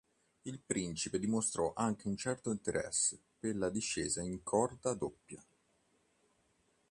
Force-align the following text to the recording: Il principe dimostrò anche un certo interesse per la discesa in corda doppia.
Il 0.41 0.59
principe 0.59 1.19
dimostrò 1.19 1.73
anche 1.75 2.07
un 2.07 2.17
certo 2.17 2.49
interesse 2.49 3.21
per 3.39 3.55
la 3.55 3.69
discesa 3.69 4.19
in 4.23 4.41
corda 4.41 4.95
doppia. 4.95 5.45